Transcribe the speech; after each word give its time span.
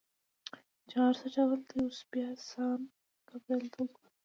چې 0.89 0.95
غر 1.01 1.15
څه 1.21 1.27
ډول 1.35 1.59
دی، 1.69 1.77
اوس 1.83 1.99
بیا 2.11 2.29
سان 2.49 2.79
ګبرېل 3.29 3.67
ته 3.73 3.77
وګوره. 3.83 4.09